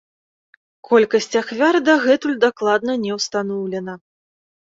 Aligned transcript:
Колькасць 0.87 1.35
ахвяр 1.41 1.75
дагэтуль 1.89 2.39
дакладна 2.45 2.93
не 3.05 3.11
ўстаноўлена. 3.17 3.93